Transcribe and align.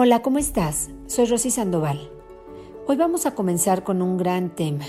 Hola, 0.00 0.22
¿cómo 0.22 0.38
estás? 0.38 0.90
Soy 1.08 1.24
Rosy 1.24 1.50
Sandoval. 1.50 2.08
Hoy 2.86 2.96
vamos 2.96 3.26
a 3.26 3.34
comenzar 3.34 3.82
con 3.82 4.00
un 4.00 4.16
gran 4.16 4.54
tema. 4.54 4.84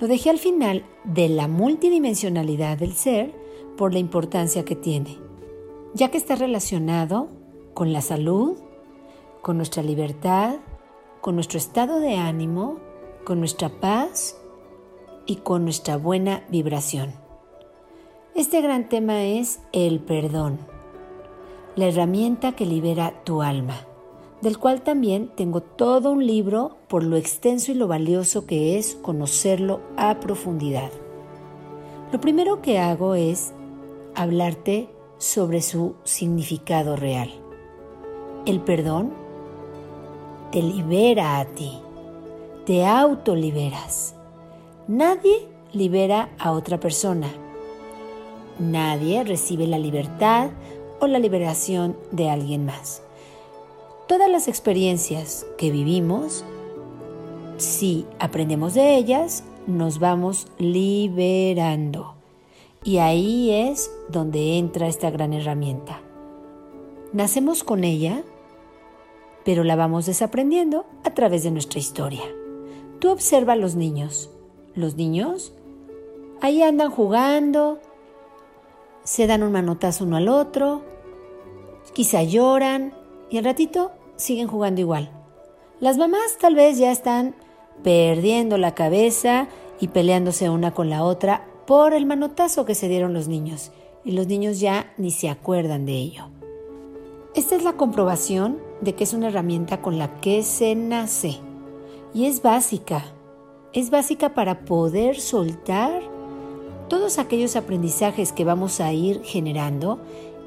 Lo 0.00 0.08
dejé 0.08 0.30
al 0.30 0.40
final 0.40 0.84
de 1.04 1.28
la 1.28 1.46
multidimensionalidad 1.46 2.76
del 2.76 2.92
ser 2.94 3.32
por 3.76 3.92
la 3.92 4.00
importancia 4.00 4.64
que 4.64 4.74
tiene, 4.74 5.16
ya 5.94 6.10
que 6.10 6.18
está 6.18 6.34
relacionado 6.34 7.28
con 7.72 7.92
la 7.92 8.00
salud, 8.00 8.58
con 9.42 9.58
nuestra 9.58 9.84
libertad, 9.84 10.56
con 11.20 11.36
nuestro 11.36 11.58
estado 11.58 12.00
de 12.00 12.16
ánimo, 12.16 12.80
con 13.24 13.38
nuestra 13.38 13.68
paz 13.78 14.36
y 15.24 15.36
con 15.36 15.62
nuestra 15.62 15.98
buena 15.98 16.42
vibración. 16.48 17.14
Este 18.34 18.60
gran 18.60 18.88
tema 18.88 19.22
es 19.22 19.60
el 19.72 20.00
perdón, 20.00 20.58
la 21.76 21.86
herramienta 21.86 22.56
que 22.56 22.66
libera 22.66 23.22
tu 23.22 23.40
alma 23.40 23.86
del 24.42 24.58
cual 24.58 24.82
también 24.82 25.28
tengo 25.34 25.60
todo 25.60 26.10
un 26.10 26.26
libro 26.26 26.76
por 26.88 27.02
lo 27.02 27.16
extenso 27.16 27.72
y 27.72 27.74
lo 27.74 27.88
valioso 27.88 28.46
que 28.46 28.78
es 28.78 28.94
conocerlo 28.96 29.80
a 29.96 30.20
profundidad. 30.20 30.90
Lo 32.12 32.20
primero 32.20 32.62
que 32.62 32.78
hago 32.78 33.14
es 33.14 33.52
hablarte 34.14 34.88
sobre 35.18 35.62
su 35.62 35.96
significado 36.04 36.96
real. 36.96 37.30
El 38.44 38.60
perdón 38.60 39.12
te 40.52 40.62
libera 40.62 41.38
a 41.38 41.46
ti, 41.46 41.72
te 42.64 42.86
autoliberas. 42.86 44.14
Nadie 44.86 45.48
libera 45.72 46.30
a 46.38 46.52
otra 46.52 46.78
persona. 46.78 47.28
Nadie 48.58 49.24
recibe 49.24 49.66
la 49.66 49.78
libertad 49.78 50.50
o 51.00 51.06
la 51.06 51.18
liberación 51.18 51.96
de 52.12 52.30
alguien 52.30 52.64
más. 52.64 53.02
Todas 54.16 54.30
las 54.30 54.48
experiencias 54.48 55.46
que 55.58 55.70
vivimos, 55.70 56.42
si 57.58 58.06
aprendemos 58.18 58.72
de 58.72 58.96
ellas, 58.96 59.44
nos 59.66 59.98
vamos 59.98 60.46
liberando. 60.56 62.14
Y 62.82 62.96
ahí 62.96 63.50
es 63.50 63.90
donde 64.08 64.56
entra 64.56 64.88
esta 64.88 65.10
gran 65.10 65.34
herramienta. 65.34 66.00
Nacemos 67.12 67.62
con 67.62 67.84
ella, 67.84 68.22
pero 69.44 69.64
la 69.64 69.76
vamos 69.76 70.06
desaprendiendo 70.06 70.86
a 71.04 71.12
través 71.12 71.42
de 71.42 71.50
nuestra 71.50 71.78
historia. 71.78 72.24
Tú 73.00 73.10
observa 73.10 73.52
a 73.52 73.56
los 73.56 73.74
niños. 73.74 74.30
Los 74.74 74.96
niños 74.96 75.52
ahí 76.40 76.62
andan 76.62 76.90
jugando, 76.90 77.80
se 79.04 79.26
dan 79.26 79.42
un 79.42 79.52
manotazo 79.52 80.04
uno 80.04 80.16
al 80.16 80.30
otro, 80.30 80.80
quizá 81.92 82.22
lloran, 82.22 82.94
y 83.28 83.36
al 83.36 83.44
ratito 83.44 83.90
siguen 84.16 84.48
jugando 84.48 84.80
igual. 84.80 85.10
Las 85.80 85.98
mamás 85.98 86.38
tal 86.40 86.54
vez 86.54 86.78
ya 86.78 86.90
están 86.90 87.34
perdiendo 87.82 88.58
la 88.58 88.74
cabeza 88.74 89.48
y 89.80 89.88
peleándose 89.88 90.48
una 90.48 90.72
con 90.72 90.90
la 90.90 91.04
otra 91.04 91.46
por 91.66 91.92
el 91.92 92.06
manotazo 92.06 92.64
que 92.64 92.74
se 92.74 92.88
dieron 92.88 93.12
los 93.12 93.28
niños 93.28 93.72
y 94.04 94.12
los 94.12 94.26
niños 94.26 94.60
ya 94.60 94.92
ni 94.96 95.10
se 95.10 95.28
acuerdan 95.28 95.84
de 95.84 95.92
ello. 95.92 96.28
Esta 97.34 97.54
es 97.56 97.64
la 97.64 97.74
comprobación 97.74 98.58
de 98.80 98.94
que 98.94 99.04
es 99.04 99.12
una 99.12 99.28
herramienta 99.28 99.82
con 99.82 99.98
la 99.98 100.20
que 100.20 100.42
se 100.42 100.74
nace 100.74 101.38
y 102.14 102.24
es 102.24 102.40
básica. 102.40 103.04
Es 103.74 103.90
básica 103.90 104.32
para 104.32 104.60
poder 104.60 105.20
soltar 105.20 106.00
todos 106.88 107.18
aquellos 107.18 107.56
aprendizajes 107.56 108.32
que 108.32 108.44
vamos 108.44 108.80
a 108.80 108.92
ir 108.92 109.22
generando 109.22 110.00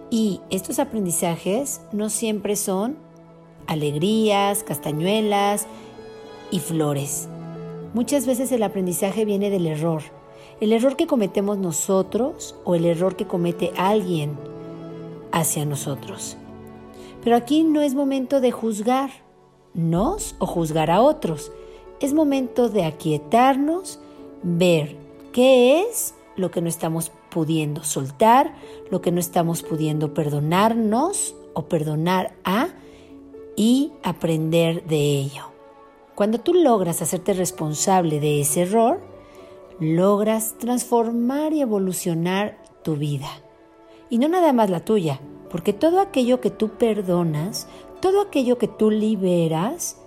y 0.09 0.41
estos 0.49 0.79
aprendizajes 0.79 1.81
no 1.91 2.09
siempre 2.09 2.55
son 2.55 2.97
alegrías, 3.69 4.63
castañuelas 4.63 5.67
y 6.51 6.59
flores. 6.59 7.29
Muchas 7.93 8.25
veces 8.25 8.51
el 8.51 8.63
aprendizaje 8.63 9.25
viene 9.25 9.49
del 9.49 9.67
error, 9.67 10.01
el 10.59 10.73
error 10.73 10.95
que 10.95 11.07
cometemos 11.07 11.57
nosotros 11.57 12.55
o 12.65 12.75
el 12.75 12.85
error 12.85 13.15
que 13.15 13.27
comete 13.27 13.71
alguien 13.77 14.37
hacia 15.31 15.65
nosotros. 15.65 16.35
Pero 17.23 17.35
aquí 17.35 17.63
no 17.63 17.81
es 17.81 17.93
momento 17.93 18.41
de 18.41 18.51
juzgar 18.51 19.11
nos 19.75 20.35
o 20.39 20.47
juzgar 20.47 20.89
a 20.89 21.01
otros. 21.01 21.51
Es 21.99 22.13
momento 22.13 22.69
de 22.69 22.85
aquietarnos, 22.85 23.99
ver 24.41 24.95
qué 25.31 25.81
es 25.81 26.15
lo 26.35 26.49
que 26.49 26.61
no 26.61 26.69
estamos 26.69 27.11
pudiendo 27.29 27.83
soltar, 27.83 28.55
lo 28.89 29.01
que 29.01 29.11
no 29.11 29.19
estamos 29.19 29.61
pudiendo 29.61 30.13
perdonarnos 30.13 31.35
o 31.53 31.65
perdonar 31.65 32.33
a 32.43 32.69
y 33.59 33.91
aprender 34.03 34.85
de 34.85 35.19
ello. 35.19 35.51
Cuando 36.15 36.39
tú 36.39 36.53
logras 36.53 37.01
hacerte 37.01 37.33
responsable 37.33 38.21
de 38.21 38.39
ese 38.39 38.61
error, 38.61 39.01
logras 39.81 40.57
transformar 40.57 41.51
y 41.51 41.59
evolucionar 41.59 42.57
tu 42.83 42.95
vida. 42.95 43.27
Y 44.09 44.17
no 44.17 44.29
nada 44.29 44.53
más 44.53 44.69
la 44.69 44.85
tuya, 44.85 45.19
porque 45.51 45.73
todo 45.73 45.99
aquello 45.99 46.39
que 46.39 46.51
tú 46.51 46.69
perdonas, 46.77 47.67
todo 47.99 48.21
aquello 48.21 48.57
que 48.57 48.69
tú 48.69 48.91
liberas, 48.91 49.97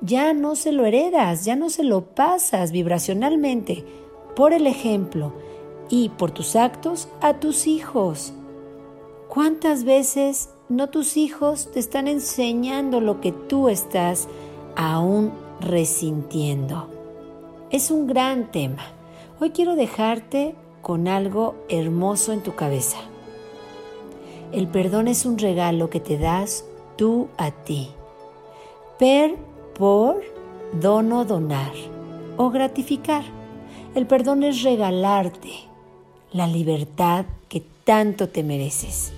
ya 0.00 0.32
no 0.32 0.56
se 0.56 0.72
lo 0.72 0.86
heredas, 0.86 1.44
ya 1.44 1.54
no 1.54 1.68
se 1.68 1.84
lo 1.84 2.14
pasas 2.14 2.72
vibracionalmente 2.72 3.84
por 4.34 4.54
el 4.54 4.66
ejemplo 4.66 5.34
y 5.90 6.08
por 6.08 6.30
tus 6.30 6.56
actos 6.56 7.08
a 7.20 7.40
tus 7.40 7.66
hijos. 7.66 8.32
¿Cuántas 9.28 9.84
veces 9.84 10.50
no 10.68 10.88
tus 10.88 11.16
hijos 11.16 11.70
te 11.72 11.80
están 11.80 12.06
enseñando 12.06 13.00
lo 13.00 13.20
que 13.20 13.32
tú 13.32 13.68
estás 13.68 14.28
aún 14.76 15.32
resintiendo? 15.60 16.88
Es 17.70 17.90
un 17.90 18.06
gran 18.06 18.52
tema. 18.52 18.84
Hoy 19.40 19.50
quiero 19.50 19.74
dejarte 19.74 20.54
con 20.80 21.08
algo 21.08 21.56
hermoso 21.68 22.32
en 22.32 22.42
tu 22.42 22.54
cabeza. 22.54 22.98
El 24.52 24.68
perdón 24.68 25.08
es 25.08 25.26
un 25.26 25.38
regalo 25.38 25.90
que 25.90 26.00
te 26.00 26.18
das 26.18 26.64
tú 26.96 27.28
a 27.36 27.50
ti. 27.50 27.90
Per, 28.98 29.36
por, 29.76 30.22
dono, 30.80 31.24
donar 31.24 31.72
o 32.36 32.50
gratificar. 32.50 33.24
El 33.96 34.06
perdón 34.06 34.44
es 34.44 34.62
regalarte 34.62 35.52
la 36.32 36.46
libertad 36.46 37.26
que 37.48 37.64
tanto 37.86 38.28
te 38.28 38.42
mereces. 38.42 39.12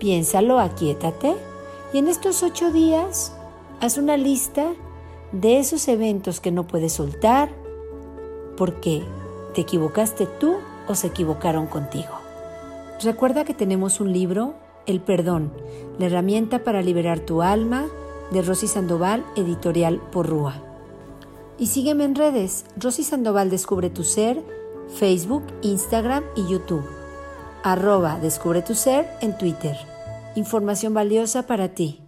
Piénsalo, 0.00 0.58
aquietate 0.58 1.36
y 1.92 1.98
en 1.98 2.08
estos 2.08 2.42
ocho 2.42 2.72
días 2.72 3.36
haz 3.80 3.98
una 3.98 4.16
lista 4.16 4.72
de 5.32 5.58
esos 5.58 5.86
eventos 5.86 6.40
que 6.40 6.50
no 6.50 6.66
puedes 6.66 6.94
soltar 6.94 7.50
porque 8.56 9.02
te 9.54 9.60
equivocaste 9.60 10.26
tú 10.26 10.56
o 10.88 10.94
se 10.94 11.08
equivocaron 11.08 11.66
contigo. 11.66 12.14
Recuerda 13.02 13.44
que 13.44 13.54
tenemos 13.54 14.00
un 14.00 14.14
libro, 14.14 14.54
El 14.86 15.00
Perdón, 15.00 15.52
la 15.98 16.06
herramienta 16.06 16.64
para 16.64 16.80
liberar 16.80 17.20
tu 17.20 17.42
alma, 17.42 17.86
de 18.30 18.40
Rosy 18.40 18.66
Sandoval, 18.66 19.26
editorial 19.36 20.00
Porrúa. 20.10 20.54
Y 21.58 21.66
sígueme 21.66 22.04
en 22.04 22.14
redes, 22.14 22.64
Rosy 22.78 23.04
Sandoval 23.04 23.50
Descubre 23.50 23.90
tu 23.90 24.04
Ser, 24.04 24.42
Facebook, 24.96 25.42
Instagram 25.60 26.24
y 26.34 26.48
YouTube. 26.48 27.01
Arroba 27.64 28.18
Descubre 28.18 28.60
tu 28.62 28.74
Ser 28.74 29.08
en 29.20 29.38
Twitter. 29.38 29.76
Información 30.34 30.94
valiosa 30.94 31.44
para 31.44 31.68
ti. 31.68 32.01